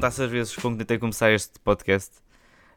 [0.00, 2.20] contasse as vezes com que tentei começar este podcast,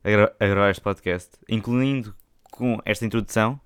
[0.03, 2.13] a, gra a gravar este podcast, incluindo
[2.51, 3.57] com esta introdução,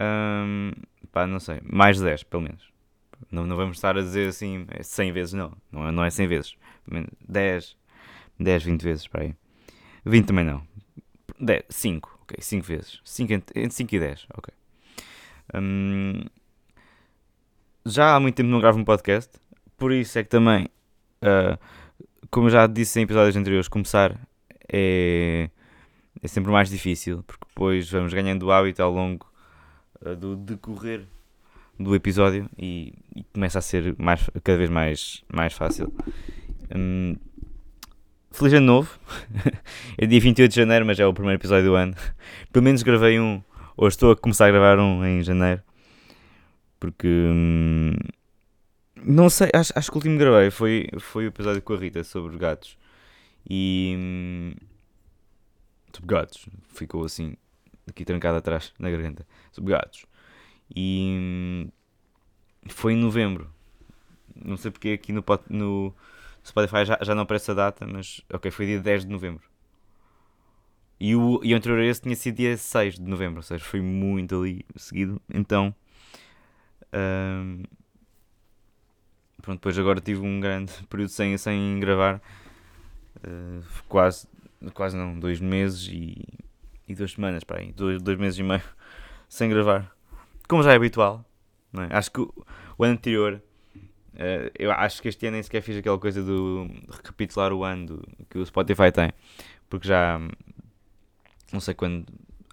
[0.00, 0.72] hum,
[1.12, 2.72] pá, não sei, mais de 10, pelo menos.
[3.30, 5.52] Não, não vamos estar a dizer assim 100 vezes, não.
[5.70, 6.56] Não é, não é 100 vezes.
[7.28, 7.76] 10,
[8.40, 9.34] 10, 20 vezes, para aí.
[10.06, 10.66] 20 também não.
[11.38, 13.00] 10, 5, ok, 5 vezes.
[13.04, 14.54] 5, entre 5 e 10, ok.
[15.54, 16.24] Hum,
[17.84, 19.30] já há muito tempo não gravo um podcast,
[19.76, 20.64] por isso é que também,
[21.22, 21.58] uh,
[22.30, 24.18] como já disse em episódios anteriores, começar
[24.72, 25.50] é,
[26.22, 29.26] é sempre mais difícil, porque depois vamos ganhando o hábito ao longo
[30.04, 31.06] uh, do decorrer
[31.78, 35.92] do episódio e, e, começa a ser mais, cada vez mais, mais fácil.
[36.74, 37.16] Hum,
[38.32, 38.98] feliz ano novo!
[39.98, 41.94] é dia 28 de janeiro, mas é o primeiro episódio do ano.
[42.52, 43.42] Pelo menos gravei um,
[43.76, 45.62] ou estou a começar a gravar um em janeiro.
[46.80, 47.08] Porque.
[47.08, 47.92] Hum,
[49.04, 51.78] não sei, acho, acho que o último que gravei foi, foi o episódio com a
[51.78, 52.78] Rita sobre gatos.
[53.48, 53.94] E.
[53.96, 54.54] Hum,
[55.92, 56.48] sobre gatos.
[56.68, 57.36] Ficou assim,
[57.88, 59.26] aqui trancado atrás, na garganta.
[59.52, 60.06] Sobre gatos.
[60.74, 61.14] E.
[61.18, 61.68] Hum,
[62.68, 63.52] foi em novembro.
[64.34, 65.94] Não sei porque aqui no, no
[66.44, 68.22] Spotify já, já não aparece a data, mas.
[68.32, 69.44] Ok, foi dia 10 de novembro.
[70.98, 73.62] E o, e o anterior a esse tinha sido dia 6 de novembro, ou seja,
[73.62, 75.20] foi muito ali seguido.
[75.32, 75.74] Então.
[76.94, 77.62] Um,
[79.46, 82.20] pronto, depois agora tive um grande período sem, sem gravar.
[83.26, 84.28] Uh, quase,
[84.74, 86.22] quase não, dois meses e,
[86.86, 88.62] e duas semanas, para aí, dois, dois meses e meio
[89.28, 89.90] sem gravar.
[90.48, 91.24] Como já é habitual,
[91.74, 91.96] é?
[91.96, 92.46] acho que o,
[92.76, 93.40] o ano anterior,
[94.14, 97.86] uh, eu acho que este ano nem sequer fiz aquela coisa do recapitular o ano
[97.86, 99.12] do, que o Spotify tem,
[99.70, 100.20] porque já
[101.52, 102.06] não sei quando,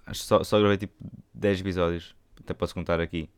[0.06, 0.94] acho que só, só gravei tipo
[1.34, 3.28] 10 episódios, até posso contar aqui.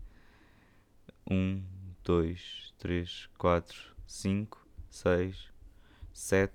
[1.28, 1.60] 1,
[2.04, 5.52] 2, 3, 4, 5, 6,
[6.12, 6.52] 7,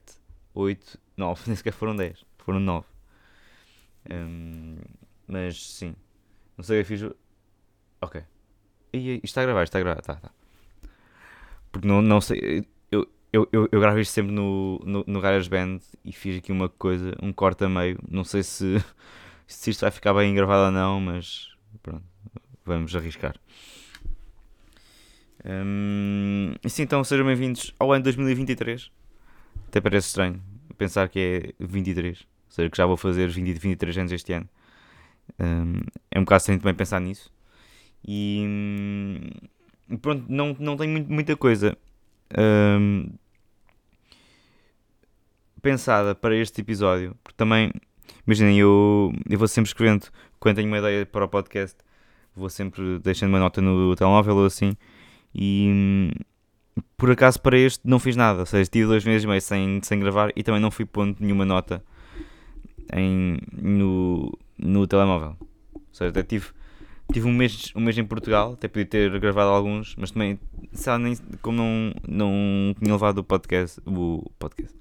[0.53, 1.44] 8, 9.
[1.47, 2.88] Nem sequer foram 10, foram 9.
[4.09, 4.78] Um,
[5.28, 5.94] mas sim,
[6.58, 7.03] não sei que fiz.
[8.00, 8.24] Ok.
[8.94, 10.31] E, isto está a gravar, está a gravar, tá, tá.
[11.70, 12.66] Porque não, não sei.
[12.90, 16.70] Eu, eu, eu, eu gravo isto sempre no, no, no GarageBand e fiz aqui uma
[16.70, 18.00] coisa, um corte a meio.
[18.09, 18.78] Não sei se,
[19.46, 21.53] se isto vai ficar bem gravado ou não, mas
[21.84, 22.06] pronto,
[22.64, 23.36] vamos arriscar.
[25.44, 28.91] Hum, sim, então sejam bem-vindos ao ano 2023.
[29.68, 30.41] Até parece estranho
[30.78, 34.47] pensar que é 23, ou seja, que já vou fazer 20, 23 anos este ano.
[35.40, 35.81] Hum,
[36.12, 37.31] é um bocado estranho também pensar nisso.
[38.07, 41.75] E hum, pronto, não, não tenho muito, muita coisa
[42.38, 43.09] hum,
[45.62, 47.72] pensada para este episódio, porque também,
[48.28, 50.08] imaginem, eu, eu vou sempre escrevendo
[50.40, 51.78] quando tenho uma ideia para o podcast,
[52.35, 54.75] vou sempre deixando uma nota no telemóvel ou assim
[55.34, 56.12] e
[56.97, 59.81] por acaso para este não fiz nada, ou seja, tive dois meses e meio sem,
[59.84, 61.84] sem gravar e também não fui pondo nenhuma nota
[62.94, 65.36] em, no, no telemóvel.
[65.74, 66.47] Ou seja, até tive,
[67.12, 70.40] tive um, mês, um mês em Portugal, até podia ter gravado alguns, mas também,
[71.00, 74.78] nem, como não, não tinha levado o podcast, o podcast,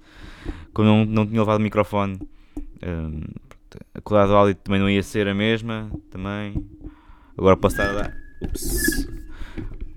[0.73, 2.19] como não, não tinha levado o microfone,
[2.83, 3.21] um,
[3.93, 6.65] a qualidade do áudio também não ia ser a mesma, também.
[7.37, 8.17] Agora posso estar a dar.
[8.41, 9.20] Ups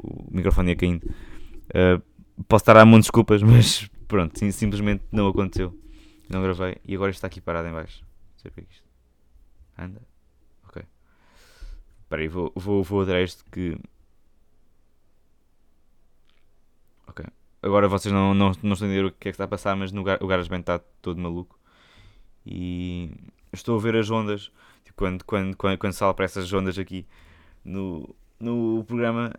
[0.04, 1.04] o microfone ia caindo.
[1.04, 2.02] Uh,
[2.48, 5.78] posso estar a dar desculpas, mas pronto, sim, simplesmente não aconteceu.
[6.28, 8.02] Não gravei e agora está aqui parado em baixo.
[8.02, 8.84] Não sei o que é isto.
[9.78, 10.02] Anda.
[10.68, 10.82] Ok.
[12.02, 13.78] Espera aí, vou, vou, vou atrás isto que.
[17.06, 17.24] Ok.
[17.62, 19.76] Agora vocês não, não, não estão a entender o que é que está a passar,
[19.76, 21.58] mas no, o GarageBand está todo maluco.
[22.46, 23.10] E
[23.52, 24.50] estou a ver as ondas.
[24.84, 27.06] Tipo, quando, quando, quando, quando sala para essas ondas aqui
[27.64, 29.32] no, no programa,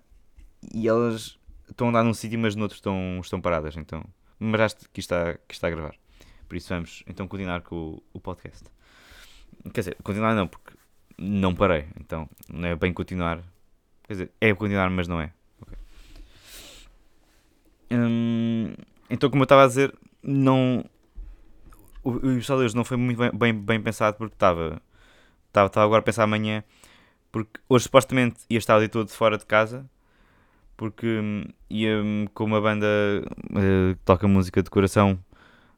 [0.73, 1.37] e elas
[1.69, 3.75] estão a andar num sítio, mas noutro estão, estão paradas.
[3.77, 4.03] Então,
[4.39, 5.95] mas acho que está, que está a gravar.
[6.47, 8.65] Por isso vamos então continuar com o, o podcast.
[9.73, 10.73] Quer dizer, continuar não, porque
[11.17, 11.87] não parei.
[11.99, 13.41] Então, não é bem continuar.
[14.03, 15.33] Quer dizer, é continuar, mas não é.
[15.61, 15.77] Okay.
[17.91, 18.73] Hum,
[19.09, 20.85] então, como eu estava a dizer, não.
[22.03, 24.81] O, o hoje não foi muito bem, bem, bem pensado porque estava.
[25.47, 26.63] Estava, agora a pensar amanhã.
[27.31, 29.89] Porque hoje supostamente ia estar ali todo fora de casa
[30.77, 31.97] porque hum, ia
[32.33, 32.87] com uma banda
[33.51, 35.19] uh, toca música de coração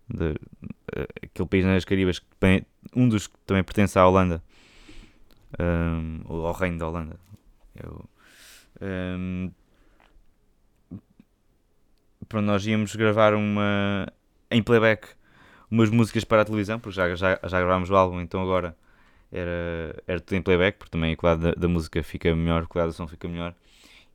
[0.10, 2.28] de, uh, aquele país nas Caribas, que
[2.96, 4.42] um dos que também pertence à Holanda,
[5.60, 7.20] um, ou ao Reino da Holanda.
[7.76, 8.06] Eu,
[8.82, 9.52] um,
[12.28, 14.08] pronto, nós íamos gravar uma
[14.50, 15.10] em playback
[15.70, 18.76] umas músicas para a televisão, porque já, já, já gravámos o álbum, então agora
[19.32, 22.66] era, era tudo em playback, porque também a qualidade da, da música fica melhor, a
[22.66, 23.54] qualidade do som fica melhor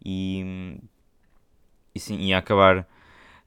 [0.04, 0.78] e,
[1.94, 2.86] e sim, ia acabar.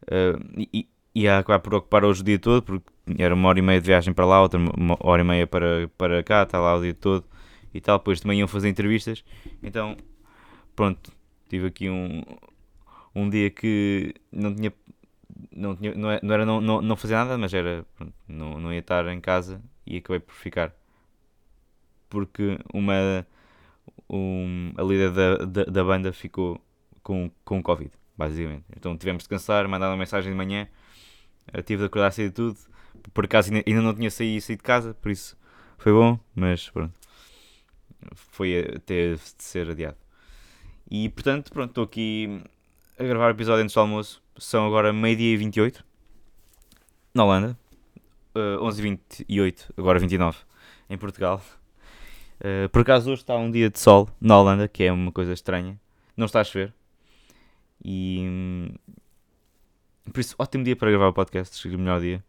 [0.04, 2.86] Uh, ia acabar por ocupar hoje o dia todo, porque
[3.18, 5.88] era uma hora e meia de viagem para lá, outra uma hora e meia para,
[5.98, 7.26] para cá, está lá o dia todo
[7.74, 7.98] e tal.
[7.98, 9.24] Depois também iam fazer entrevistas.
[9.64, 9.96] Então,
[10.76, 11.12] pronto,
[11.50, 12.22] tive aqui um,
[13.14, 14.74] um dia que não tinha.
[15.52, 17.86] Não, tinha, não, é, era não, não, não nada, mas era.
[17.96, 20.74] Pronto, não, não ia estar em casa e acabei por ficar.
[22.10, 23.26] Porque uma.
[24.10, 26.62] Um, a líder da, da, da banda ficou
[27.02, 28.66] com, com Covid, basicamente.
[28.76, 30.68] Então tivemos de descansar, mandar uma mensagem de manhã.
[31.66, 32.58] Tive de acordar cedo tudo.
[33.14, 35.38] Por acaso ainda, ainda não tinha saído, saído de casa, por isso
[35.78, 36.94] foi bom, mas pronto.
[38.14, 39.98] Foi ter de ser adiado.
[40.90, 42.42] E portanto, pronto, estou aqui
[42.98, 44.22] a gravar o episódio antes do almoço.
[44.38, 45.84] São agora meio-dia e 28
[47.14, 47.58] na Holanda.
[48.36, 50.38] Uh, 11h28, agora 29
[50.90, 51.42] em Portugal.
[52.40, 55.34] Uh, por acaso hoje está um dia de sol na Holanda, que é uma coisa
[55.34, 55.80] estranha.
[56.16, 56.74] Não está a chover.
[57.84, 58.70] E hum,
[60.12, 61.58] por isso, ótimo dia para gravar o podcast.
[61.58, 62.24] Cheguei o melhor dia.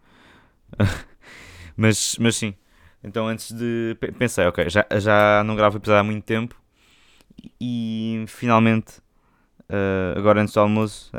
[1.76, 2.55] mas, mas sim.
[3.03, 3.97] Então antes de.
[4.19, 6.61] Pensei, ok, já, já não gravo episódio há muito tempo.
[7.61, 9.00] E, finalmente
[9.69, 11.11] Uh, agora antes do almoço,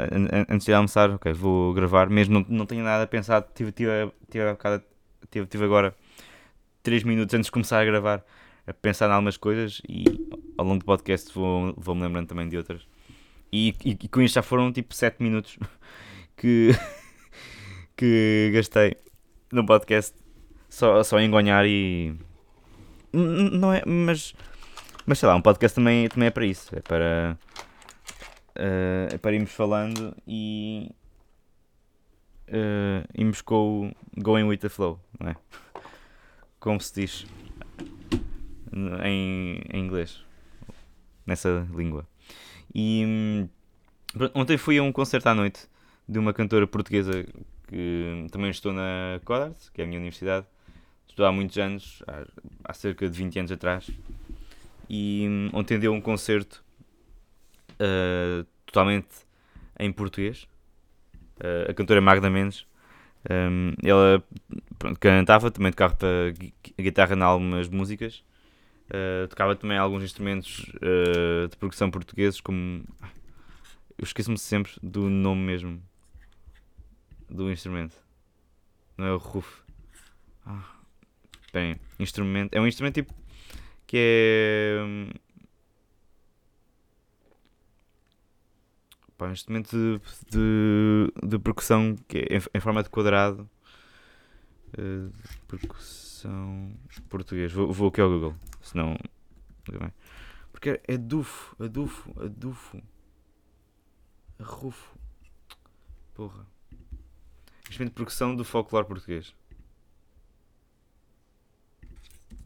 [0.47, 3.91] antes de almoçar, ok, vou gravar, mesmo não, não tenho nada pensado, tive, tive,
[5.29, 5.93] tive, tive agora
[6.81, 8.23] 3 minutos antes de começar a gravar
[8.67, 10.03] a pensar em algumas coisas e
[10.57, 12.85] ao longo do podcast vou, vou lembrando também de outras.
[13.51, 15.57] E, e, e com isto já foram tipo 7 minutos
[16.35, 16.71] que,
[17.95, 18.97] que gastei
[19.51, 20.13] no podcast
[20.69, 22.13] só, só engonhar e.
[23.13, 24.35] Não é, mas,
[25.05, 27.37] mas sei lá, um podcast também, também é para isso, é para
[28.57, 30.91] uh, para irmos falando e
[32.49, 35.35] uh, irmos com o going with the flow, não é?
[36.59, 37.25] Como se diz
[39.03, 40.23] em, em inglês,
[41.25, 42.07] nessa língua.
[42.73, 43.47] E
[44.33, 45.67] ontem fui a um concerto à noite
[46.07, 47.25] de uma cantora portuguesa
[47.67, 50.45] que também estou na Codart, que é a minha universidade.
[51.07, 52.25] Estou há muitos anos, há,
[52.63, 53.89] há cerca de 20 anos atrás.
[54.89, 56.63] E ontem deu um concerto
[57.73, 59.07] uh, totalmente
[59.79, 60.47] em português.
[61.39, 62.65] Uh, a cantora Magda Mendes.
[63.29, 64.23] Um, ela
[64.79, 65.97] pronto, cantava, também tocava
[66.79, 68.23] guitarra em algumas músicas.
[68.87, 72.83] Uh, tocava também alguns instrumentos uh, de produção portugueses, como.
[73.97, 75.81] Eu esqueço-me sempre do nome mesmo
[77.29, 77.95] do instrumento.
[78.97, 79.61] Não é o roof.
[80.45, 80.63] Ah,
[81.51, 82.53] bem, instrumento.
[82.53, 83.13] É um instrumento tipo
[83.85, 84.83] que é.
[84.83, 85.09] Hum,
[89.17, 89.99] Pá, um instrumento de,
[90.29, 93.49] de, de, percussão que é em, em forma de quadrado.
[94.77, 95.11] Uh,
[95.47, 96.71] percussão
[97.09, 97.51] português.
[97.51, 98.35] Vou, vou aqui ao Google,
[98.67, 98.97] senão.
[100.51, 102.81] Porque é, é dufo, adufo, adufo.
[104.39, 104.97] Arrufo.
[106.13, 106.45] Porra.
[107.67, 109.35] Instrumento de percussão do folclore português.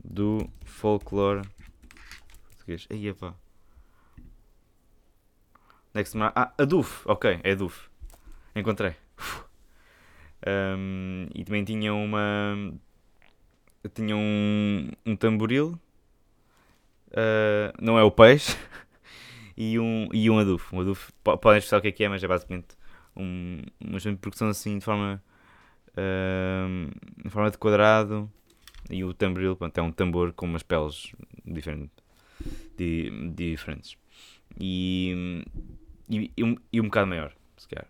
[0.04, 1.48] Do folclore
[2.50, 2.88] português.
[2.90, 3.36] Aí, pá.
[5.94, 7.90] Next Mar ah, Aduf, ok, é Aduf.
[8.56, 8.96] Encontrei.
[10.48, 12.74] Um, e também tinha uma.
[13.94, 15.80] Tinha um, um tamboril.
[17.12, 18.58] Uh, não é o peixe.
[19.56, 20.76] e um, e um adufo.
[20.76, 22.70] Um adufo, podem expressar o que é que é, mas é basicamente
[23.16, 25.22] um, uma produção assim de forma.
[25.92, 28.32] Uh, forma de quadrado.
[28.90, 31.14] E o tamboril, pronto, é um tambor com umas peles
[31.46, 31.96] diferentes.
[32.78, 33.96] Di, diferentes.
[34.60, 35.44] E
[36.12, 37.88] e, e, um, e um bocado maior, se calhar.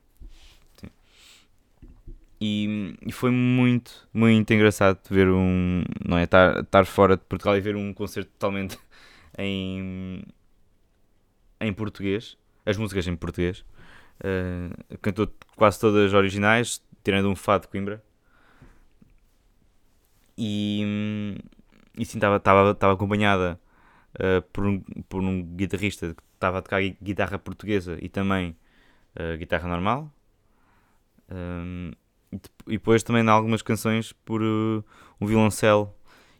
[2.43, 5.83] E, e, foi muito, muito engraçado ver um.
[6.03, 6.23] Não é?
[6.23, 8.79] Estar fora de Portugal e ver um concerto totalmente
[9.37, 10.23] em.
[11.59, 12.37] em português.
[12.65, 13.65] As músicas em português.
[14.19, 18.03] Uh, cantou quase todas originais, tirando um fado de Coimbra.
[20.37, 21.37] E,
[21.97, 23.59] e sim, estava acompanhada
[24.15, 28.55] uh, por, um, por um guitarrista estava a tocar guitarra portuguesa e também
[29.15, 30.11] uh, guitarra normal.
[31.29, 31.91] Um,
[32.67, 35.93] e depois também em algumas canções por um violoncelo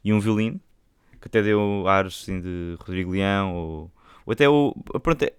[0.03, 0.60] e um violino,
[1.21, 3.91] que até deu ares assim, de Rodrigo Leão, ou,
[4.25, 4.73] ou até o.
[5.01, 5.33] Pronto, é,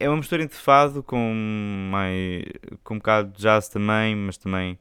[0.00, 2.44] é uma mistura entre fado com, mais,
[2.84, 4.78] com um bocado de jazz também, mas também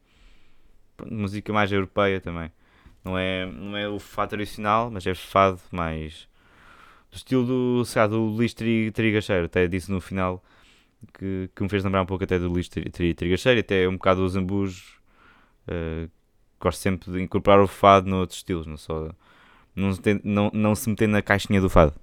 [0.97, 2.51] pronto, música mais europeia também.
[3.03, 6.27] Não é, não é o fado tradicional, mas é fado mais
[7.12, 10.43] do estilo do, sei lá, do Luís Trigacheiro, até disse no final
[11.13, 14.29] que, que me fez lembrar um pouco até do Luís Trigacheiro, até um bocado do
[14.29, 14.97] Zambujo.
[15.67, 16.09] Uh,
[16.59, 19.12] gosto sempre de incorporar o fado noutros estilos, não só
[19.77, 19.91] não
[20.24, 21.93] não, não se meter na caixinha do fado.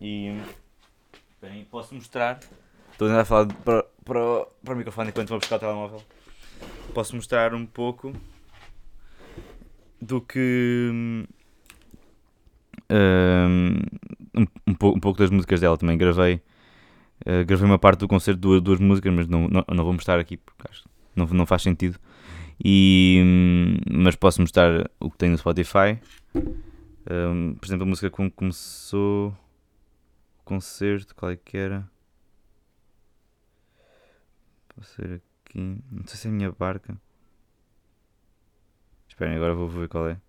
[0.00, 0.36] E
[1.40, 2.40] bem, posso mostrar.
[2.92, 6.02] Estou a falar para, para, para o microfone enquanto vou buscar o telemóvel.
[6.92, 8.12] posso mostrar um pouco
[10.00, 10.90] do que.
[10.92, 11.24] Um,
[14.34, 15.96] um, um, pouco, um pouco das músicas dela também.
[15.96, 16.42] Gravei,
[17.26, 20.18] uh, gravei uma parte do concerto duas, duas músicas, mas não, não, não vou mostrar
[20.18, 20.84] aqui porque acho
[21.16, 21.98] não, não faz sentido.
[22.62, 25.98] E, hum, mas posso mostrar o que tem no Spotify.
[27.08, 31.88] Um, por exemplo, a música que começou o concerto, qual é que era?
[34.68, 35.78] Pode ser aqui.
[35.90, 37.00] Não sei se é a minha barca.
[39.08, 40.20] Esperem, agora vou ver qual é.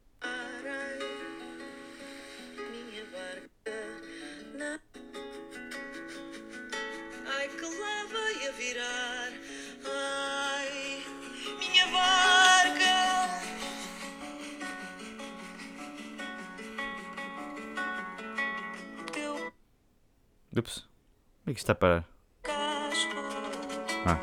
[20.60, 20.88] Ups.
[21.44, 22.08] Como é que está a parar?
[24.06, 24.18] Ah.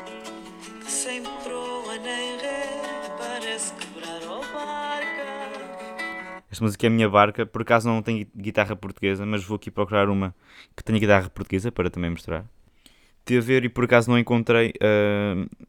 [0.87, 4.19] Sem proa nem ré, parece quebrar
[4.53, 5.55] barca.
[6.51, 9.71] Esta música é a minha barca, por acaso não tenho guitarra portuguesa, mas vou aqui
[9.71, 10.35] procurar uma
[10.75, 12.45] que tenha guitarra portuguesa para também mostrar.
[13.25, 15.65] Tive a ver e por acaso não encontrei uh,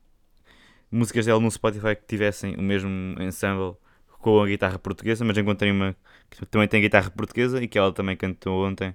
[0.90, 3.76] músicas dela no Spotify que tivessem o mesmo ensemble
[4.18, 5.96] com a guitarra portuguesa, mas encontrei uma
[6.30, 8.94] que também tem guitarra portuguesa e que ela também cantou ontem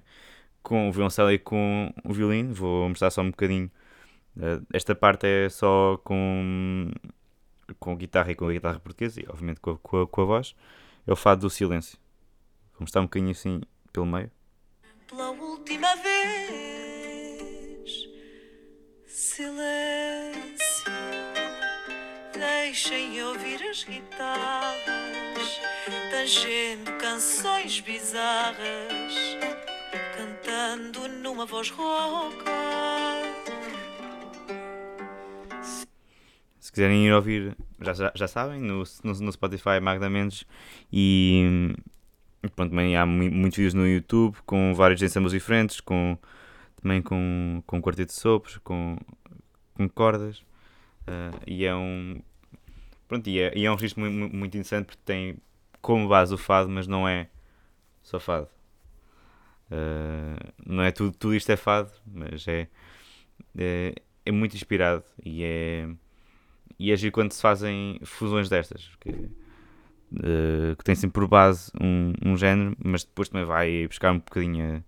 [0.62, 2.54] com o violoncelo e com o violino.
[2.54, 3.70] Vou mostrar só um bocadinho.
[4.36, 6.90] Uh, esta parte é só com,
[7.78, 10.24] com guitarra e com a guitarra portuguesa e obviamente com a, com a, com a
[10.24, 10.54] voz.
[11.06, 11.98] É o fado do silêncio.
[12.72, 13.60] Vou mostrar um bocadinho assim
[13.92, 14.30] pelo meio.
[15.08, 16.48] Pela última vez,
[19.06, 20.92] silêncio.
[22.32, 25.60] Deixem ouvir as guitarras,
[26.10, 29.12] tangendo canções bizarras
[30.52, 32.52] cantando numa voz rouca.
[36.60, 40.44] Se quiserem ir ouvir, já, já, já sabem, no, no, no, Spotify Magda Mendes
[40.92, 41.74] e
[42.54, 46.18] pronto, também há muitos vídeos no YouTube com vários ensembles diferentes, com,
[46.80, 48.98] também com, com quarteto de sopros, com,
[49.74, 50.40] com cordas.
[51.08, 52.20] Uh, e é um
[53.08, 55.38] pronto, e é, e é um registro muito, muito interessante porque tem
[55.80, 57.28] como base o fado, mas não é
[58.02, 58.48] só fado.
[59.72, 62.68] Uh, não é tudo, tudo isto é fado, mas é,
[63.56, 63.94] é,
[64.26, 65.88] é muito inspirado e é,
[66.78, 71.72] e é giro quando se fazem fusões destas, que, uh, que tem sempre por base
[71.80, 74.84] um, um género, mas depois também vai buscar um bocadinho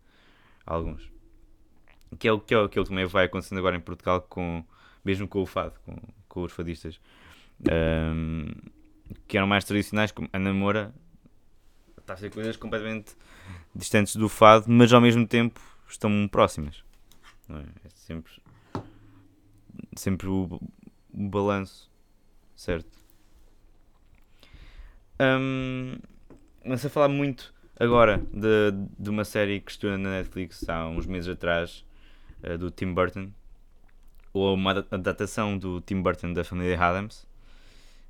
[0.67, 1.11] a, a alguns.
[2.19, 4.62] Que é, o, que, é, é o que também vai acontecendo agora em Portugal, com,
[5.03, 5.97] mesmo com o fado, com,
[6.29, 7.00] com os fadistas.
[7.73, 8.50] Um,
[9.26, 10.95] que eram mais tradicionais, como a namora,
[11.99, 13.17] está a ser coisas completamente
[13.75, 16.85] distantes do fado, mas ao mesmo tempo estão próximas.
[17.49, 17.87] É?
[17.87, 17.88] é?
[17.90, 18.33] sempre,
[19.97, 20.61] sempre o,
[21.12, 21.90] o balanço,
[22.57, 22.88] certo?
[25.21, 25.97] Um,
[26.64, 31.07] mas a falar muito agora de, de uma série que estou na Netflix há uns
[31.07, 31.85] meses atrás,
[32.43, 33.31] uh, do Tim Burton,
[34.33, 37.26] ou uma adaptação do Tim Burton da família Adams,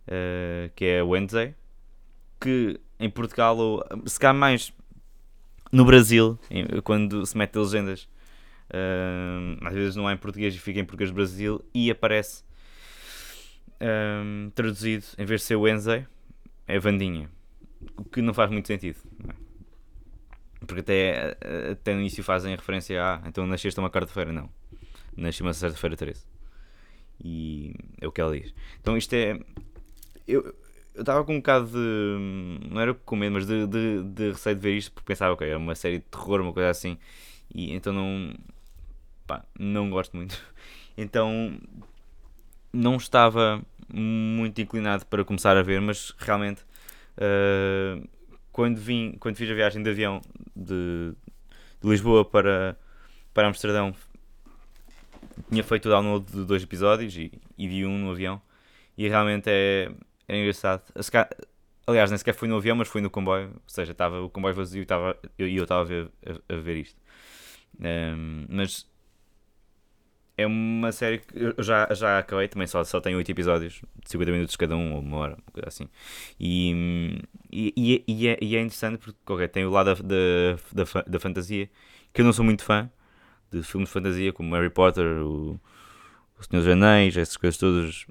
[0.09, 1.55] uh, que é Wednesday,
[2.41, 4.73] que em Portugal, ou se calhar mais
[5.75, 6.39] no Brasil,
[6.85, 8.09] quando se mete legendas,
[9.61, 12.45] às vezes não há em português e fica em português do Brasil e aparece
[13.81, 16.07] um, traduzido, em vez de ser Wednesday,
[16.67, 17.29] é Vandinha.
[17.97, 18.99] O que não faz muito sentido.
[19.29, 19.35] É?
[20.67, 21.37] Porque até,
[21.73, 24.33] até no início fazem referência a ah, então nasceste uma quarta-feira.
[24.33, 24.49] Não.
[25.17, 26.25] Nasci uma sexta-feira 13.
[27.23, 28.55] E é o que ela diz.
[28.81, 29.39] Então isto é.
[30.27, 30.55] Eu,
[30.95, 32.69] eu estava com um bocado de.
[32.71, 35.49] Não era com medo, mas de, de, de receio de ver isto, porque pensava, ok,
[35.49, 36.97] é uma série de terror, uma coisa assim,
[37.53, 38.35] e então não.
[39.27, 40.41] pá, não gosto muito.
[40.97, 41.59] Então
[42.73, 43.61] não estava
[43.93, 46.63] muito inclinado para começar a ver, mas realmente
[47.19, 48.09] uh,
[48.53, 50.21] quando vim, quando fiz a viagem de avião
[50.55, 51.13] de,
[51.83, 52.79] de Lisboa para,
[53.33, 53.93] para Amsterdão,
[55.51, 58.41] tinha feito o download de dois episódios e, e vi um no avião,
[58.97, 59.91] e realmente é
[60.29, 60.83] era engraçado.
[61.87, 63.51] Aliás, nem sequer fui no avião, mas fui no comboio.
[63.55, 64.83] Ou seja, estava o comboio vazio
[65.39, 67.01] e eu, estava a ver, a, a ver isto.
[67.79, 68.87] Um, mas
[70.37, 74.11] é uma série que eu já, já acabei, também só, só tem 8 episódios, de
[74.11, 75.89] 50 minutos cada um, ou uma hora, uma coisa assim.
[76.41, 77.21] E,
[77.53, 81.21] e, e, é, e é interessante porque okay, tem o lado da, da, da, da,
[81.21, 81.71] fantasia,
[82.13, 82.91] que eu não sou muito fã
[83.51, 85.61] de filmes de fantasia como Harry Potter, o,
[86.39, 88.07] o Senhor dos Anéis, essas coisas todas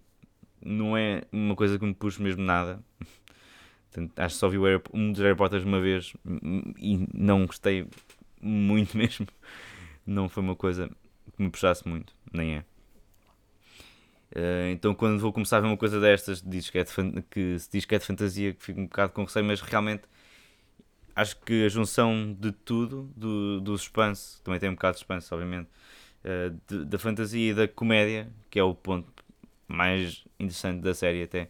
[0.65, 2.83] não é uma coisa que me puxe mesmo nada.
[3.91, 4.57] Portanto, acho que só vi
[4.91, 6.13] um dos Harry Potters uma vez
[6.79, 7.87] e não gostei
[8.41, 9.27] muito mesmo.
[10.05, 10.89] Não foi uma coisa
[11.35, 12.65] que me puxasse muito, nem é.
[14.35, 16.91] Uh, então quando vou começar a ver uma coisa destas, diz que, é de,
[17.29, 20.03] que se diz que é de fantasia, que fico um bocado com receio, mas realmente
[21.15, 25.31] acho que a junção de tudo, do, do suspense, também tem um bocado de suspense,
[25.31, 25.69] obviamente,
[26.25, 29.22] uh, da fantasia e da comédia, que é o ponto
[29.67, 31.49] mais interessante da série até.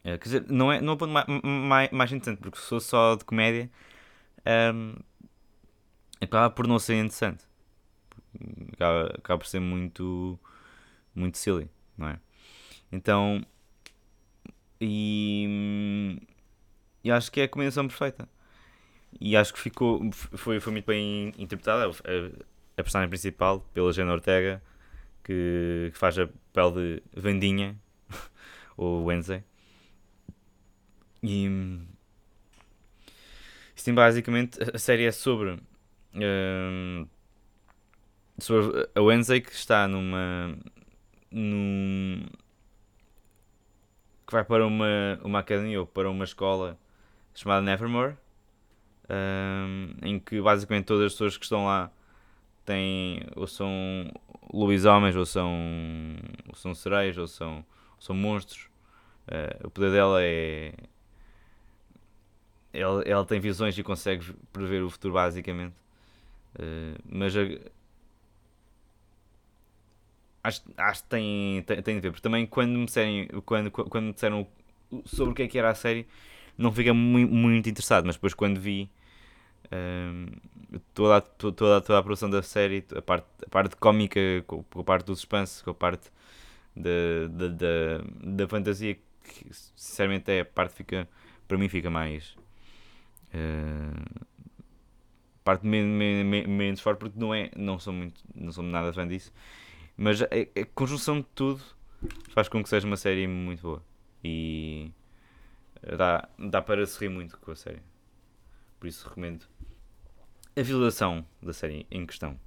[0.00, 2.68] Uh, quer dizer, não é, não é o ponto mais, mais, mais interessante, porque se
[2.68, 3.70] fosse só de comédia,
[4.74, 4.94] um,
[6.20, 7.44] acaba por não ser interessante.
[8.72, 10.38] Acaba, acaba por ser muito,
[11.14, 12.20] muito silly, não é?
[12.92, 13.44] Então,
[14.80, 16.18] e,
[17.04, 18.28] e acho que é a combinação perfeita.
[19.20, 21.86] E acho que ficou, foi, foi muito bem interpretada.
[21.86, 21.90] A,
[22.80, 24.62] a personagem principal, pela Jenna Ortega,
[25.24, 27.76] que, que faz a pele de Vandinha,
[28.76, 29.42] ou Wednesday.
[31.22, 31.48] E
[33.80, 37.08] Sim, basicamente a série é sobre, uh,
[38.38, 40.54] sobre a Wednesday que está numa.
[41.30, 42.26] Num,
[44.26, 46.78] que vai para uma, uma academia ou para uma escola
[47.34, 48.16] chamada Nevermore,
[49.08, 51.90] um, em que basicamente todas as pessoas que estão lá
[52.66, 54.12] têm ou são
[54.52, 55.52] lobisomens, ou são,
[56.48, 58.68] ou são sereios, ou são, ou são monstros.
[59.28, 60.72] Uh, o poder dela é
[62.72, 65.74] ela, ela tem visões e consegue prever o futuro, basicamente.
[66.54, 67.40] Uh, mas a,
[70.42, 74.04] acho, acho que tem, tem, tem de ver, porque também quando me disserem, quando, quando
[74.06, 74.46] me disseram
[75.04, 76.06] sobre o que é que era a série,
[76.56, 78.88] não fiquei muito, muito interessado, mas depois quando vi
[80.94, 85.06] toda, toda, toda a produção da série, a parte, a parte cómica, com a parte
[85.06, 86.10] do suspense, com a parte
[86.74, 86.90] da,
[87.28, 91.08] da, da, da fantasia, que sinceramente é a parte fica,
[91.46, 92.36] para mim fica mais
[93.30, 94.26] Uh,
[95.44, 99.06] parte menos, menos, menos forte porque não, é, não, sou muito, não sou nada fã
[99.06, 99.32] disso.
[99.96, 101.62] Mas a, a, conjunção de tudo
[102.30, 103.82] faz com que seja uma série muito boa.
[104.22, 104.90] E
[105.96, 107.80] dá, dá para se rir muito com a série.
[108.80, 109.44] Por isso recomendo
[110.56, 112.40] a visualização da série em questão.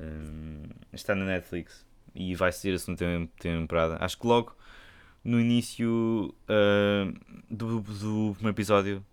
[0.00, 3.98] Um, está na Netflix e vai ser a segunda temporada.
[4.00, 4.56] Acho que logo
[5.22, 7.12] no início uh,
[7.48, 9.06] do, do primeiro episódio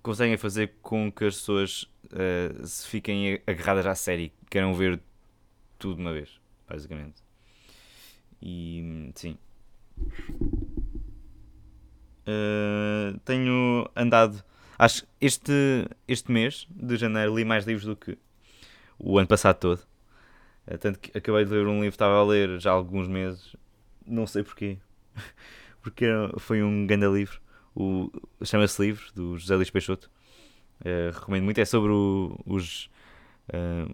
[0.00, 5.00] conseguem fazer com que as pessoas uh, se fiquem agarradas à série, queiram ver
[5.78, 7.22] tudo de uma vez, basicamente.
[8.40, 9.36] E sim.
[12.26, 14.42] Uh, tenho andado.
[14.78, 18.18] Acho este, este mês de janeiro li mais livros do que
[18.98, 19.80] o ano passado todo.
[20.66, 23.06] Uh, tanto que acabei de ler um livro que estava a ler já há alguns
[23.06, 23.54] meses.
[24.06, 24.78] Não sei porquê.
[25.82, 26.06] Porque
[26.38, 27.38] foi um grande livro
[27.74, 28.10] o,
[28.42, 30.10] chama-se Livro, do José Luís Peixoto.
[30.80, 31.58] Uh, recomendo muito.
[31.58, 32.88] É sobre o, os,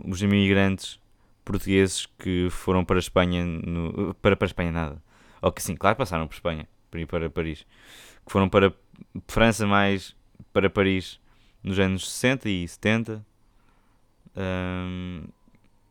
[0.05, 1.01] os imigrantes
[1.45, 3.45] portugueses que foram para a Espanha.
[3.45, 5.03] No, para, para a Espanha, nada.
[5.43, 7.67] Ou que sim, claro, passaram por Espanha para ir para Paris.
[8.25, 8.73] Que foram para
[9.27, 10.15] França, mais
[10.53, 11.21] para Paris
[11.63, 13.27] nos anos 60 e 70.
[14.37, 15.25] Um,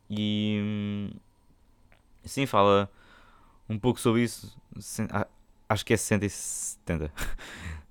[0.08, 1.10] e
[2.24, 2.90] sim, fala
[3.68, 4.56] um pouco sobre isso.
[5.68, 7.12] Acho que é 60 e 70.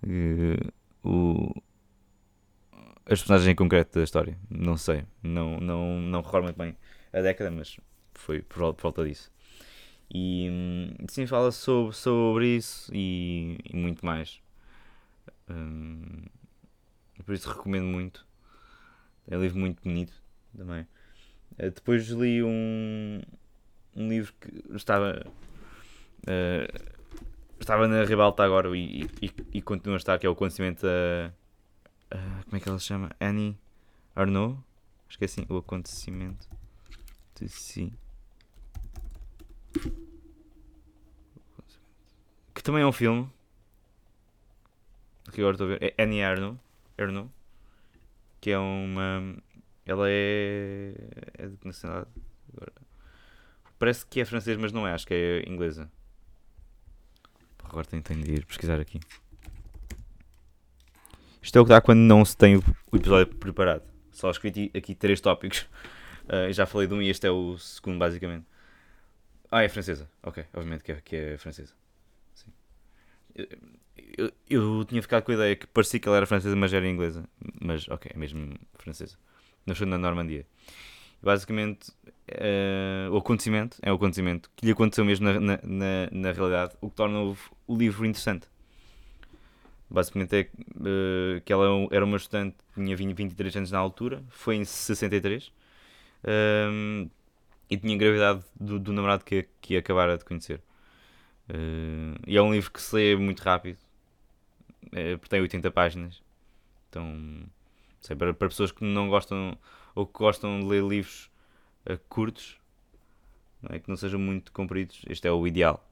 [0.03, 0.73] uh,
[1.07, 1.61] o,
[3.05, 4.37] as personagens em concreto da história.
[4.49, 6.75] Não sei, não, não, não recordo muito bem
[7.11, 7.79] a década, mas
[8.13, 9.31] foi por volta disso.
[10.11, 14.41] E hum, sim, fala sobre, sobre isso e, e muito mais.
[15.49, 16.25] Hum,
[17.25, 18.25] por isso recomendo muito.
[19.27, 20.13] É um livro muito bonito
[20.57, 20.81] também.
[21.53, 23.21] Uh, depois li um,
[23.95, 25.23] um livro que estava.
[26.23, 26.99] Uh,
[27.59, 30.87] estava na ribalta agora e, e, e, continua a estar, que é o acontecimento.
[30.87, 31.31] Uh,
[32.45, 33.11] como é que ela se chama?
[33.21, 33.55] Annie
[34.15, 34.57] Arnaud?
[35.07, 36.47] Acho que é assim, o acontecimento
[37.39, 37.93] de si.
[42.53, 43.29] Que também é um filme.
[45.31, 45.93] Que agora estou a ver.
[45.97, 46.59] É Annie Arnaud.
[46.97, 47.29] Arnaud
[48.41, 49.35] que é uma.
[49.85, 50.93] Ela é.
[51.37, 52.11] É de que nacionalidade?
[52.53, 52.73] Agora.
[53.77, 55.89] Parece que é francês, mas não é, acho que é inglesa.
[57.63, 58.99] Agora tenho, tenho de ir pesquisar aqui.
[61.41, 63.83] Isto é o que dá quando não se tem o, episódio preparado.
[64.11, 65.61] Só escrevi aqui três tópicos.
[66.25, 68.45] Uh, já falei de um e este é o segundo, basicamente.
[69.51, 70.09] Ah, é francesa.
[70.23, 71.73] Ok, obviamente que é, que é francesa.
[72.33, 72.51] Sim.
[73.35, 73.47] Eu,
[74.17, 76.87] eu, eu, tinha ficado com a ideia que parecia que ela era francesa, mas era
[76.87, 77.23] inglesa.
[77.61, 79.17] Mas, ok, é mesmo francesa.
[79.65, 80.45] Nasceu na Normandia.
[81.21, 81.91] Basicamente,
[82.29, 86.75] uh, o acontecimento é o acontecimento que lhe aconteceu mesmo na, na, na, na realidade,
[86.79, 88.47] o que torna o, o livro interessante.
[89.89, 94.23] Basicamente é uh, que ela é era uma estudante, tinha 20, 23 anos na altura,
[94.29, 95.51] foi em 63.
[96.23, 97.09] Um,
[97.69, 100.61] e tinha gravidade do, do namorado que, que ia acabar de conhecer.
[101.49, 103.77] Uh, e é um livro que se lê muito rápido,
[104.91, 106.21] é, porque tem 80 páginas.
[106.89, 107.43] Então,
[108.01, 109.57] sei, para, para pessoas que não gostam
[109.93, 111.29] ou que gostam de ler livros
[111.89, 112.57] uh, curtos,
[113.61, 113.79] não é?
[113.79, 115.85] que não sejam muito compridos, este é o ideal.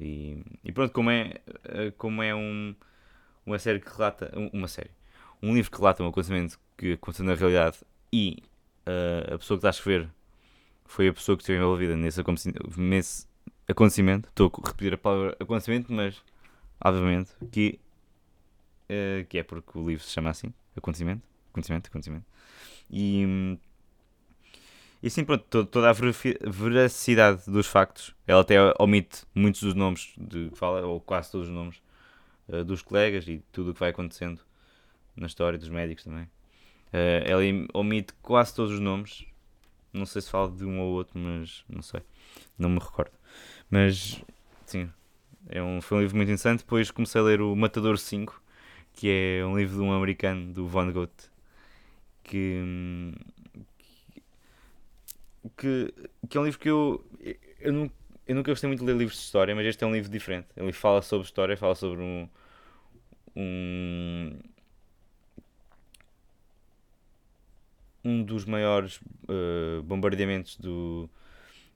[0.00, 1.40] E, e pronto, como é,
[1.98, 2.74] como é um,
[3.44, 4.32] uma série que relata.
[4.52, 4.90] Uma série.
[5.42, 7.78] Um livro que relata um acontecimento que aconteceu na realidade
[8.10, 8.42] e
[9.30, 10.08] a pessoa que está a escrever
[10.84, 12.22] foi a pessoa que esteve envolvida nesse,
[12.76, 13.26] nesse
[13.68, 14.28] acontecimento.
[14.28, 16.22] Estou a repetir a palavra acontecimento, mas
[16.82, 17.80] obviamente que,
[18.84, 21.22] uh, que é porque o livro se chama assim: acontecimento.
[21.50, 22.26] Acontecimento, acontecimento.
[22.90, 23.58] E.
[25.02, 30.48] E sim, pronto, toda a veracidade dos factos, ela até omite muitos dos nomes de
[30.48, 31.82] que fala, ou quase todos os nomes
[32.48, 34.40] uh, dos colegas e tudo o que vai acontecendo
[35.14, 36.24] na história dos médicos também.
[36.24, 37.42] Uh, ela
[37.74, 39.26] omite quase todos os nomes.
[39.94, 42.02] Não sei se fala de um ou outro, mas não sei.
[42.58, 43.12] Não me recordo.
[43.70, 44.22] Mas,
[44.66, 44.90] sim,
[45.48, 46.60] é um, foi um livro muito interessante.
[46.60, 48.42] Depois comecei a ler o Matador 5,
[48.92, 51.08] que é um livro de um americano, do Von Gogh,
[52.24, 52.62] que,
[55.56, 55.94] que,
[56.28, 57.04] que é um livro que eu,
[57.60, 57.90] eu, não,
[58.26, 60.48] eu nunca gostei muito de ler livros de história, mas este é um livro diferente.
[60.56, 62.28] Ele fala sobre história, fala sobre um,
[63.36, 64.32] um
[68.04, 71.08] um dos maiores uh, bombardeamentos do,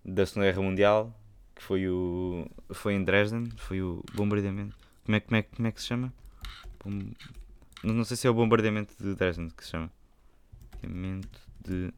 [0.04, 1.20] da Segunda Guerra Mundial,
[1.54, 4.76] que foi o foi em Dresden, foi o bombardeamento.
[5.04, 6.12] Como é, como é, como é que se chama?
[6.84, 7.10] Bom,
[7.82, 9.90] não, sei se é o bombardeamento de Dresden que se chama.
[10.82, 11.92] Bombardeamento de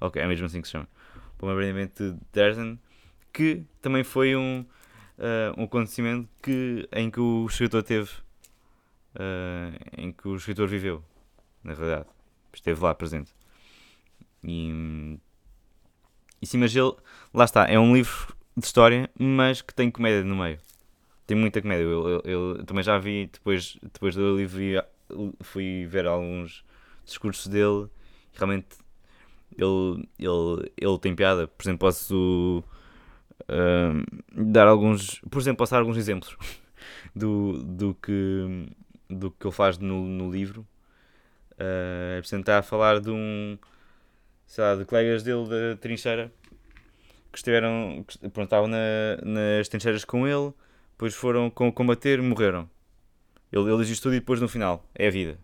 [0.00, 0.88] Ok, é mesmo assim que se chama.
[1.38, 2.78] Bombardeamento de Dresden,
[3.32, 4.66] que também foi um,
[5.18, 8.10] uh, um acontecimento que, em que o escritor teve.
[9.14, 11.04] Uh, em que o escritor viveu,
[11.62, 12.08] na realidade
[12.58, 13.32] esteve lá presente.
[14.44, 15.18] E,
[16.40, 16.94] e mas ele,
[17.32, 20.58] lá está, é um livro de história, mas que tem comédia no meio.
[21.26, 21.84] Tem muita comédia.
[21.84, 24.60] Eu, eu, eu também já vi, depois, depois do livro,
[25.40, 26.64] fui ver alguns
[27.04, 27.88] discursos dele
[28.34, 28.76] realmente
[29.56, 31.46] ele, ele, ele tem piada.
[31.46, 32.64] Por exemplo, posso
[33.42, 35.20] uh, dar alguns.
[35.30, 36.36] Por exemplo, posso dar alguns exemplos
[37.14, 38.66] do, do, que,
[39.08, 40.66] do que ele faz no, no livro
[41.62, 43.56] Uh, portanto, está a falar de um,
[44.46, 46.32] sei lá, de colegas dele da trincheira
[47.30, 50.52] que estiveram, que, pronto, estavam na, nas trincheiras com ele,
[50.92, 52.68] depois foram combater e morreram.
[53.52, 55.38] Ele, ele diz isto tudo e depois no final, é a vida.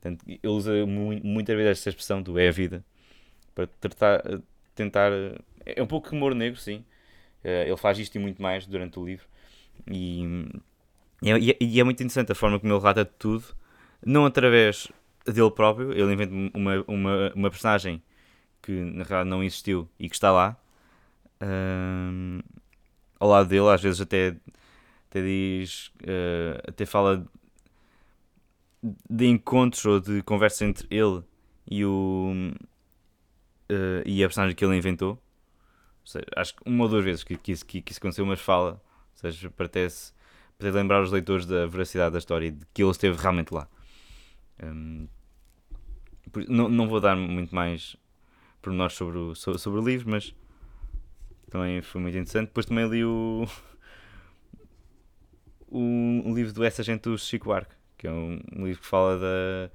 [0.00, 2.84] Portanto, ele usa muitas vezes esta expressão do é a vida
[3.54, 4.22] para tratar,
[4.74, 5.12] tentar.
[5.64, 6.84] É um pouco humor negro, sim.
[7.44, 9.26] Uh, ele faz isto e muito mais durante o livro.
[9.86, 10.22] E,
[11.22, 13.44] e, é, e é muito interessante a forma como ele relata tudo
[14.04, 14.88] não através
[15.26, 18.02] dele próprio, ele inventa uma, uma, uma personagem
[18.60, 20.56] que na realidade não existiu e que está lá
[23.18, 24.36] ao lado dele, às vezes até,
[25.08, 27.26] até diz, uh, até fala
[29.08, 31.22] de encontros ou de conversas entre ele
[31.70, 32.32] e o
[33.70, 35.22] uh, e a personagem que ele inventou.
[36.04, 38.40] Seja, acho que uma ou duas vezes que, que, isso, que, que isso aconteceu, mas
[38.40, 40.12] fala, ou seja, parece,
[40.58, 43.68] para lembrar os leitores da veracidade da história e de que ele esteve realmente lá.
[44.60, 45.06] Um,
[46.48, 47.96] não, não vou dar muito mais
[48.60, 50.34] pormenores sobre o, sobre, sobre o livro, mas
[51.50, 52.46] também foi muito interessante.
[52.46, 53.46] Depois também li o,
[55.68, 59.18] o livro do Essa Gente do Chico Buarque, que é um, um livro que fala
[59.18, 59.70] da,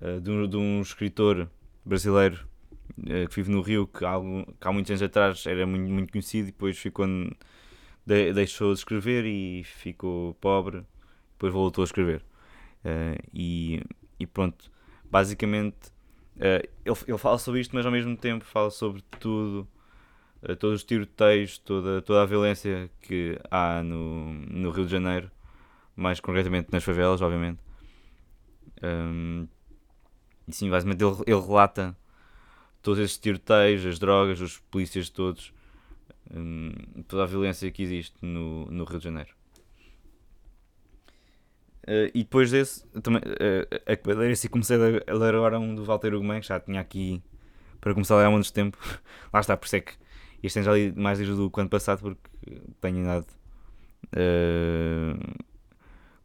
[0.00, 1.50] uh, de, um, de, um, escritor
[1.84, 2.46] brasileiro
[2.98, 4.14] uh, que vive no Rio, que há,
[4.60, 7.06] que há muitos anos atrás era muito, muito conhecido e depois ficou,
[8.06, 10.84] de, deixou de escrever e ficou pobre,
[11.32, 12.22] depois voltou a escrever.
[12.84, 13.82] Uh, e,
[14.18, 14.70] e, pronto,
[15.10, 15.88] basicamente
[16.36, 19.68] uh, ele, ele fala sobre isto, mas ao mesmo tempo fala sobre tudo,
[20.42, 25.30] uh, todos os tiroteios, toda, toda a violência que há no, no Rio de Janeiro,
[25.94, 27.60] mais concretamente nas favelas, obviamente.
[28.82, 29.46] Um,
[30.48, 31.96] e sim, basicamente ele, ele relata
[32.82, 35.52] todos esses tiroteios, as drogas, os polícias todos,
[36.34, 36.72] um,
[37.06, 39.39] toda a violência que existe no, no Rio de Janeiro.
[41.90, 44.78] Uh, e depois desse, também, uh, acabei de e comecei a
[45.12, 47.20] ler agora um do Walter Ugumem, que já tinha aqui
[47.80, 48.78] para começar a ler há muito tempo.
[49.34, 49.94] Lá está, por isso é que
[50.40, 52.20] este ano já li mais livros do que ano passado, porque
[52.80, 53.26] tenho idade.
[54.14, 55.18] Uh,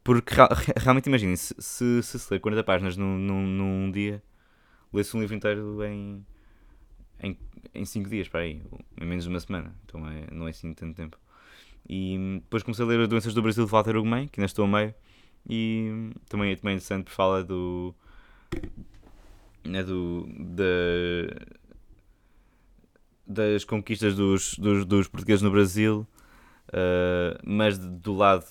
[0.04, 0.34] porque
[0.76, 4.22] realmente imaginem, se, se, se, se ler 40 páginas num, num, num dia,
[4.92, 6.24] lê-se um livro inteiro em,
[7.18, 7.36] em,
[7.74, 8.62] em 5 dias, para aí,
[9.00, 9.74] em menos de uma semana.
[9.84, 11.18] Então é, não é assim tanto tempo.
[11.88, 14.64] E depois comecei a ler As Doenças do Brasil de Walter Ugumem, que ainda estou
[14.64, 14.94] a meio
[15.48, 17.94] e também, é também interessante porque fala do.
[19.64, 20.64] Né, do da,
[23.26, 26.06] das conquistas dos, dos, dos portugueses no Brasil,
[26.68, 28.46] uh, mas do lado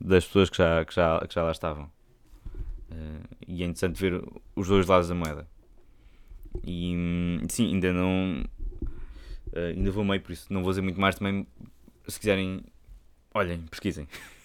[0.00, 1.90] das pessoas que já, que já, que já lá estavam.
[2.90, 4.22] Uh, e é interessante ver
[4.54, 5.48] os dois lados da moeda.
[6.64, 6.94] E
[7.48, 8.44] sim, ainda não.
[9.48, 11.46] Uh, ainda vou meio, por isso não vou dizer muito mais também.
[12.06, 12.62] Se quiserem,
[13.34, 14.06] olhem, pesquisem.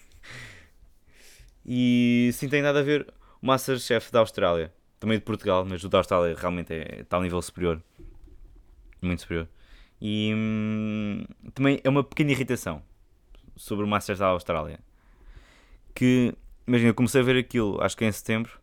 [1.70, 3.06] e sim, tem nada a ver
[3.42, 7.20] o Masterchef da Austrália, também de Portugal, mas o da Austrália realmente é, está a
[7.20, 7.82] nível superior.
[9.02, 9.46] Muito superior.
[10.00, 12.82] E hum, também é uma pequena irritação
[13.54, 14.80] sobre o Masters da Austrália.
[15.94, 16.34] Que,
[16.66, 18.58] imagina, eu comecei a ver aquilo, acho que em setembro,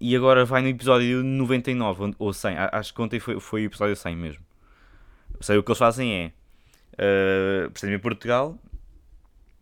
[0.00, 2.56] e agora vai no episódio 99 ou 100.
[2.72, 4.44] Acho que ontem foi, foi o episódio 100 mesmo.
[5.38, 6.32] Seja, o que eles fazem é.
[6.94, 8.58] Uh, por exemplo, em Portugal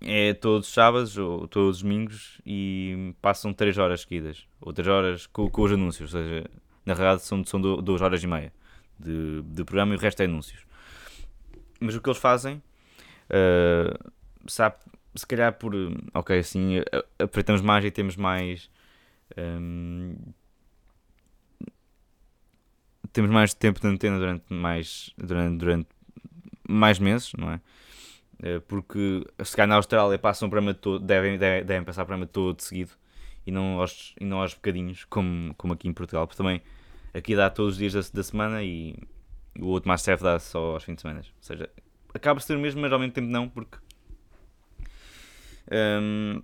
[0.05, 4.47] é todos os sábados ou todos os domingos e passam 3 horas seguidas.
[4.61, 6.15] Ou 3 horas com, com os anúncios.
[6.15, 6.45] Ou seja,
[6.85, 8.53] na realidade são, são 2 horas e meia
[8.99, 10.61] de, de programa e o resto é anúncios.
[11.81, 12.63] Mas o que eles fazem.
[13.29, 14.13] Uh,
[14.47, 14.77] sabe,
[15.15, 15.73] se calhar por.
[16.15, 16.77] Ok, assim,
[17.19, 18.71] aproveitamos mais e temos mais
[19.37, 20.15] um,
[23.13, 25.89] temos mais tempo de antena durante mais, durante, durante
[26.69, 27.61] mais meses, não é?
[28.43, 32.07] Eh, porque se calhar na Austrália passam o programa todo, devem, devem, devem passar o
[32.07, 32.91] programa todo seguido
[33.47, 36.61] e não aos, e não aos bocadinhos, como, como aqui em Portugal, porque também
[37.15, 38.97] aqui dá todos os dias da, da semana e
[39.59, 41.21] o outro Masterchef dá só aos fins de semana.
[41.21, 41.71] Ou seja,
[42.13, 43.79] acaba por ser o mesmo, mas ao mesmo tempo não, porque
[45.71, 46.43] um,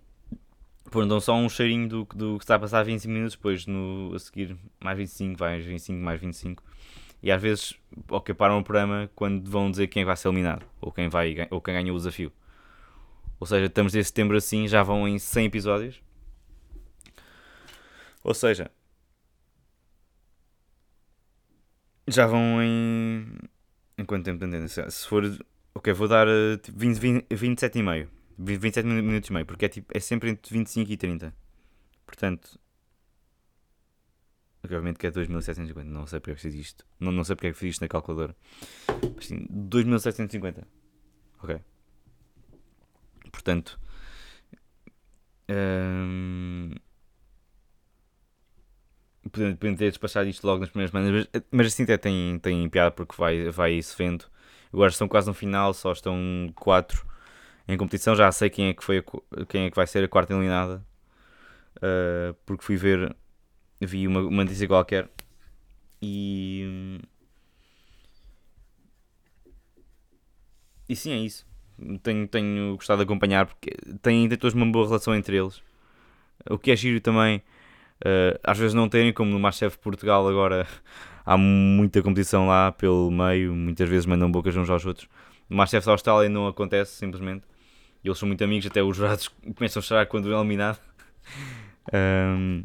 [0.91, 4.13] Pô, então só um cheirinho do, do que está a passar 25 minutos, depois no,
[4.15, 6.63] a seguir mais 25, mais 25, mais 25.
[7.23, 7.75] E às vezes,
[8.09, 11.61] ok, param o programa quando vão dizer quem vai ser eliminado, ou quem, vai, ou
[11.61, 12.33] quem ganha o desafio.
[13.41, 16.03] Ou seja, estamos em setembro assim, já vão em 100 episódios.
[18.23, 18.71] Ou seja,
[22.07, 23.27] já vão em.
[23.97, 24.69] Em quanto tempo entendem?
[24.69, 25.25] Se for.
[25.75, 26.27] Ok, vou dar
[26.73, 28.11] 20, 20, 27 e meio.
[28.39, 31.35] 27 minutos e meio, porque é, tipo, é sempre entre 25 e 30.
[32.07, 32.59] Portanto,
[34.75, 36.87] obviamente que é 2750, não sei porque é que fiz isto.
[36.99, 38.37] Não, não sei porque é que fiz isto na calculadora.
[39.15, 40.67] Mas sim, 2750.
[41.43, 41.61] Ok.
[43.31, 43.79] Portanto,
[45.51, 46.71] hum,
[49.31, 52.91] podem ter despachado isto logo nas primeiras semanas, mas, mas assim até tem, tem piada
[52.91, 54.25] porque vai, vai se vendo.
[54.73, 56.17] Agora estão quase no final, só estão
[56.55, 57.07] 4
[57.69, 60.09] em competição já sei quem é que, foi a, quem é que vai ser a
[60.09, 60.83] quarta eliminada.
[61.77, 63.15] Uh, porque fui ver,
[63.87, 65.09] vi uma, uma notícia qualquer
[66.03, 67.01] e.
[70.89, 71.47] E sim, é isso.
[72.03, 73.71] Tenho, tenho gostado de acompanhar porque
[74.03, 75.63] têm, têm todos uma boa relação entre eles.
[76.49, 77.39] O que é giro também,
[78.01, 80.67] uh, às vezes não terem, como no Masterchef Portugal agora
[81.27, 85.09] há muita competição lá pelo meio, muitas vezes mandam bocas uns aos outros.
[85.49, 87.45] No Masterchef da Austrália não acontece simplesmente
[88.05, 90.79] eles são muito amigos, até os jurados começam a chorar quando é eliminado.
[91.93, 92.65] um,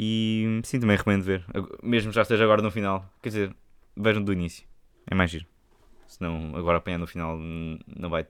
[0.00, 1.44] e sim, também recomendo ver.
[1.82, 3.04] Mesmo já esteja agora no final.
[3.20, 3.56] Quer dizer,
[3.96, 4.64] vejam do início.
[5.10, 5.44] É mais giro.
[6.06, 8.24] Senão agora apanhar no final não vai,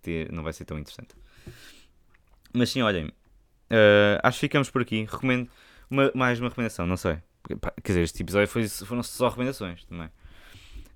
[0.00, 1.14] ter, não vai ser tão interessante.
[2.54, 3.08] Mas sim, olhem.
[3.08, 5.06] Uh, acho que ficamos por aqui.
[5.10, 5.46] Recomendo
[5.90, 7.18] uma, mais uma recomendação, não sei.
[7.84, 10.08] Quer dizer, este episódio foi, foram só recomendações também.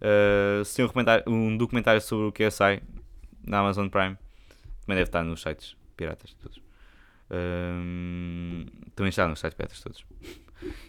[0.00, 2.82] Uh, se tem um, um documentário sobre o QSI
[3.46, 4.16] na Amazon Prime,
[4.86, 6.64] também deve estar nos sites piratas todos.
[7.34, 10.06] Um, também está nos sites piratas todos.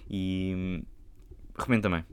[0.09, 0.83] E
[1.57, 2.05] recomendo também.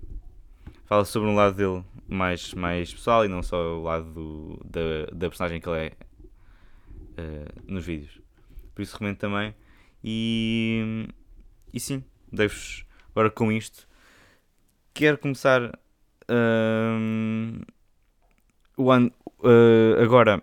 [0.87, 5.07] Fala sobre um lado dele mais, mais pessoal e não só o lado do, da,
[5.13, 5.93] da personagem que ele é
[7.21, 8.21] uh, nos vídeos.
[8.75, 9.55] Por isso recomendo também.
[10.03, 11.09] E,
[11.73, 13.87] e sim, deixo-vos agora com isto.
[14.95, 15.79] Quero começar
[16.29, 17.61] um,
[18.77, 20.41] o ano uh, agora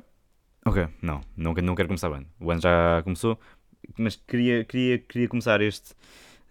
[0.65, 2.27] Ok, não, não, não quero começar o ano.
[2.39, 3.39] O ano já começou,
[3.97, 5.91] mas queria, queria, queria começar este,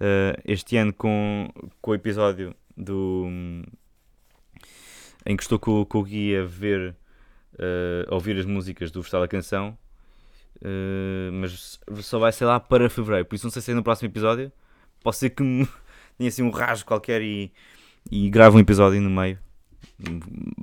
[0.00, 1.48] uh, este ano com,
[1.80, 3.26] com o episódio do.
[5.26, 6.94] em que estou com, com o Gui a ver,
[7.54, 9.76] uh, ouvir as músicas do Festival da Canção,
[10.56, 13.82] uh, mas só vai ser lá para fevereiro, por isso não sei se é no
[13.82, 14.52] próximo episódio.
[15.02, 15.42] Pode ser que
[16.18, 17.52] tenha assim um rasgo qualquer e,
[18.10, 19.38] e grave um episódio no meio.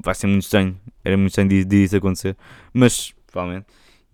[0.03, 2.37] Vai ser muito estranho, era muito estranho de isso acontecer,
[2.73, 3.67] mas provavelmente.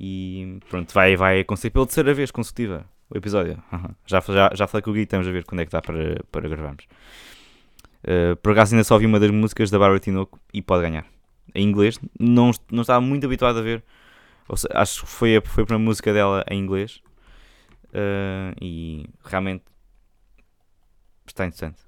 [0.04, 3.62] E pronto, vai, vai acontecer pela terceira vez consecutiva o episódio.
[4.08, 6.24] já, já, já falei com o Gui, estamos a ver quando é que dá para,
[6.32, 6.88] para gravarmos.
[8.04, 11.06] Uh, por acaso ainda só ouvi uma das músicas da Bárbara Tinoco e pode ganhar.
[11.54, 13.84] Em inglês, não, não estava muito habituado a ver.
[14.56, 17.00] Seja, acho que foi a, foi a primeira música dela em inglês.
[17.90, 19.64] Uh, e realmente
[21.28, 21.80] está interessante.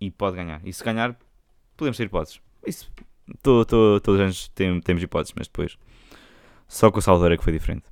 [0.00, 0.60] E pode ganhar.
[0.64, 1.16] E se ganhar,
[1.76, 2.40] podemos ter hipóteses.
[2.66, 2.90] Isso,
[3.40, 5.78] todos os anos tem, temos hipóteses, mas depois
[6.74, 7.84] só com o Salvador é que foi diferente.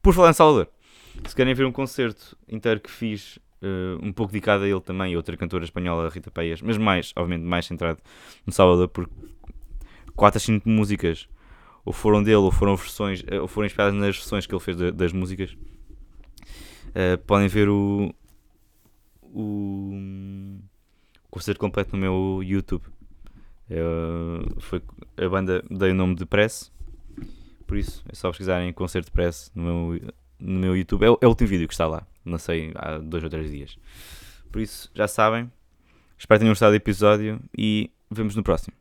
[0.00, 0.68] Por falar em Salvador,
[1.26, 5.12] se querem ver um concerto inteiro que fiz, uh, um pouco dedicado a ele também,
[5.12, 8.00] e outra cantora espanhola, Rita Peias, mas mais, obviamente, mais centrado
[8.46, 9.12] no Salvador, porque
[10.14, 11.28] 4 a 5 músicas
[11.84, 14.78] ou foram dele, ou foram versões, eh, ou foram inspiradas nas versões que ele fez
[14.78, 15.54] de, das músicas.
[16.88, 18.14] Uh, podem ver o,
[19.22, 20.58] o
[21.30, 22.82] concerto completo no meu YouTube.
[23.70, 24.82] Uh, foi,
[25.18, 26.72] a banda dei o nome de Press,
[27.66, 30.00] por isso é só pesquisarem concerto Press no meu,
[30.38, 31.04] no meu YouTube.
[31.04, 33.78] É, é o último vídeo que está lá, não sei, há dois ou três dias.
[34.50, 35.50] Por isso, já sabem.
[36.18, 38.74] Espero que tenham gostado do episódio e vemos no próximo.